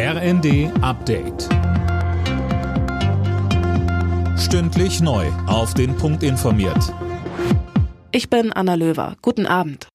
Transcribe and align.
RND 0.00 0.70
Update. 0.80 1.48
Stündlich 4.38 5.00
neu. 5.00 5.26
Auf 5.48 5.74
den 5.74 5.96
Punkt 5.96 6.22
informiert. 6.22 6.94
Ich 8.12 8.30
bin 8.30 8.52
Anna 8.52 8.76
Löwer. 8.76 9.16
Guten 9.22 9.44
Abend. 9.44 9.88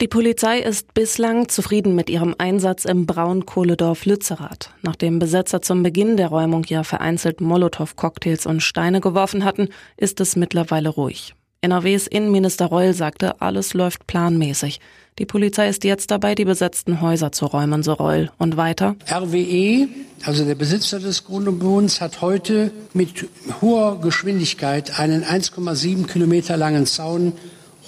Die 0.00 0.08
Polizei 0.08 0.60
ist 0.60 0.94
bislang 0.94 1.50
zufrieden 1.50 1.94
mit 1.94 2.08
ihrem 2.08 2.34
Einsatz 2.38 2.86
im 2.86 3.04
Braunkohledorf 3.04 4.06
Lützerath. 4.06 4.72
Nachdem 4.80 5.18
Besetzer 5.18 5.60
zum 5.60 5.82
Beginn 5.82 6.16
der 6.16 6.28
Räumung 6.28 6.64
ja 6.64 6.82
vereinzelt 6.82 7.42
Molotow-Cocktails 7.42 8.46
und 8.46 8.62
Steine 8.62 9.02
geworfen 9.02 9.44
hatten, 9.44 9.68
ist 9.98 10.20
es 10.20 10.36
mittlerweile 10.36 10.88
ruhig. 10.88 11.34
NRWs 11.62 12.06
Innenminister 12.06 12.66
Reul 12.66 12.94
sagte, 12.94 13.42
alles 13.42 13.74
läuft 13.74 14.06
planmäßig. 14.06 14.80
Die 15.18 15.26
Polizei 15.26 15.68
ist 15.68 15.84
jetzt 15.84 16.10
dabei, 16.10 16.34
die 16.34 16.46
besetzten 16.46 17.02
Häuser 17.02 17.32
zu 17.32 17.44
räumen, 17.44 17.82
so 17.82 17.92
Reul. 17.92 18.30
Und 18.38 18.56
weiter? 18.56 18.96
RWE, 19.12 19.88
also 20.24 20.46
der 20.46 20.54
Besitzer 20.54 21.00
des 21.00 21.24
Grundbodens, 21.24 22.00
hat 22.00 22.22
heute 22.22 22.72
mit 22.94 23.26
hoher 23.60 24.00
Geschwindigkeit 24.00 24.98
einen 24.98 25.22
1,7 25.22 26.06
Kilometer 26.06 26.56
langen 26.56 26.86
Zaun 26.86 27.34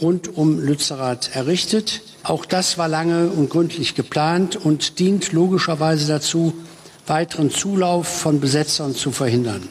rund 0.02 0.36
um 0.36 0.58
Lützerath 0.60 1.34
errichtet. 1.34 2.02
Auch 2.24 2.44
das 2.44 2.76
war 2.76 2.88
lange 2.88 3.30
und 3.30 3.48
gründlich 3.48 3.94
geplant 3.94 4.54
und 4.54 4.98
dient 4.98 5.32
logischerweise 5.32 6.06
dazu, 6.06 6.52
weiteren 7.06 7.48
Zulauf 7.48 8.06
von 8.06 8.38
Besetzern 8.38 8.94
zu 8.94 9.12
verhindern. 9.12 9.70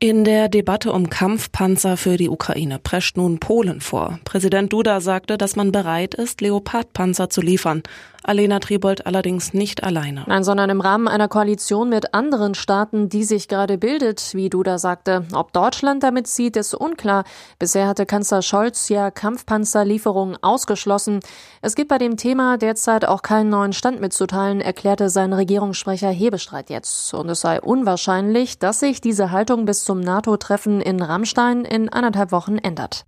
In 0.00 0.22
der 0.22 0.48
Debatte 0.48 0.92
um 0.92 1.10
Kampfpanzer 1.10 1.96
für 1.96 2.16
die 2.16 2.28
Ukraine 2.28 2.78
prescht 2.78 3.16
nun 3.16 3.40
Polen 3.40 3.80
vor. 3.80 4.20
Präsident 4.22 4.72
Duda 4.72 5.00
sagte, 5.00 5.36
dass 5.36 5.56
man 5.56 5.72
bereit 5.72 6.14
ist, 6.14 6.40
Leopardpanzer 6.40 7.30
zu 7.30 7.40
liefern. 7.40 7.82
Alena 8.22 8.58
Tribold 8.58 9.06
allerdings 9.06 9.54
nicht 9.54 9.82
alleine. 9.84 10.24
Nein, 10.26 10.44
sondern 10.44 10.70
im 10.70 10.80
Rahmen 10.80 11.08
einer 11.08 11.28
Koalition 11.28 11.88
mit 11.88 12.12
anderen 12.14 12.54
Staaten, 12.54 13.08
die 13.08 13.24
sich 13.24 13.48
gerade 13.48 13.78
bildet, 13.78 14.34
wie 14.34 14.50
Duda 14.50 14.78
sagte. 14.78 15.24
Ob 15.32 15.52
Deutschland 15.52 16.02
damit 16.02 16.26
zieht, 16.26 16.56
ist 16.56 16.74
unklar. 16.74 17.24
Bisher 17.58 17.86
hatte 17.86 18.06
Kanzler 18.06 18.42
Scholz 18.42 18.90
ja 18.90 19.10
Kampfpanzerlieferungen 19.10 20.36
ausgeschlossen. 20.42 21.20
Es 21.62 21.74
gibt 21.74 21.88
bei 21.88 21.98
dem 21.98 22.16
Thema 22.16 22.58
derzeit 22.58 23.06
auch 23.06 23.22
keinen 23.22 23.48
neuen 23.48 23.72
Stand 23.72 24.00
mitzuteilen, 24.00 24.60
erklärte 24.60 25.08
sein 25.08 25.32
Regierungssprecher 25.32 26.10
Hebestreit 26.10 26.70
jetzt. 26.70 27.14
Und 27.14 27.30
es 27.30 27.40
sei 27.40 27.60
unwahrscheinlich, 27.60 28.58
dass 28.58 28.80
sich 28.80 29.00
diese 29.00 29.30
Haltung 29.30 29.64
bis 29.64 29.84
zum 29.88 30.00
NATO-Treffen 30.00 30.82
in 30.82 31.00
Rammstein 31.00 31.64
in 31.64 31.88
anderthalb 31.88 32.30
Wochen 32.30 32.58
ändert. 32.58 33.06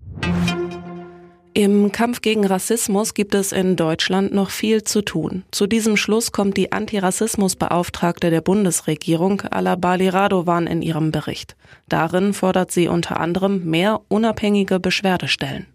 Im 1.52 1.92
Kampf 1.92 2.22
gegen 2.22 2.46
Rassismus 2.46 3.12
gibt 3.12 3.34
es 3.34 3.52
in 3.52 3.76
Deutschland 3.76 4.32
noch 4.32 4.48
viel 4.48 4.82
zu 4.82 5.02
tun. 5.02 5.44
Zu 5.50 5.66
diesem 5.66 5.98
Schluss 5.98 6.32
kommt 6.32 6.56
die 6.56 6.72
Antirassismusbeauftragte 6.72 8.30
der 8.30 8.40
Bundesregierung, 8.40 9.42
Alabali 9.42 10.08
Radovan, 10.08 10.66
in 10.66 10.80
ihrem 10.80 11.10
Bericht. 11.10 11.54
Darin 11.90 12.32
fordert 12.32 12.70
sie 12.70 12.88
unter 12.88 13.20
anderem 13.20 13.66
mehr 13.66 14.00
unabhängige 14.08 14.80
Beschwerdestellen. 14.80 15.66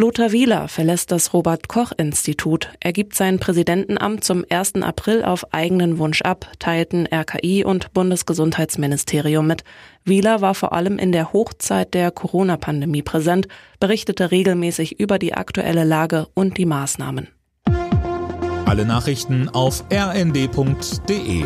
Lothar 0.00 0.32
Wieler 0.32 0.66
verlässt 0.68 1.12
das 1.12 1.34
Robert-Koch-Institut. 1.34 2.70
Er 2.80 2.94
gibt 2.94 3.14
sein 3.14 3.38
Präsidentenamt 3.38 4.24
zum 4.24 4.46
1. 4.48 4.76
April 4.76 5.22
auf 5.22 5.52
eigenen 5.52 5.98
Wunsch 5.98 6.22
ab, 6.22 6.50
teilten 6.58 7.06
RKI 7.06 7.66
und 7.66 7.92
Bundesgesundheitsministerium 7.92 9.46
mit. 9.46 9.62
Wieler 10.06 10.40
war 10.40 10.54
vor 10.54 10.72
allem 10.72 10.96
in 10.96 11.12
der 11.12 11.34
Hochzeit 11.34 11.92
der 11.92 12.10
Corona-Pandemie 12.12 13.02
präsent, 13.02 13.46
berichtete 13.78 14.30
regelmäßig 14.30 14.98
über 14.98 15.18
die 15.18 15.34
aktuelle 15.34 15.84
Lage 15.84 16.28
und 16.32 16.56
die 16.56 16.64
Maßnahmen. 16.64 17.28
Alle 18.64 18.86
Nachrichten 18.86 19.50
auf 19.50 19.84
rnd.de 19.92 21.44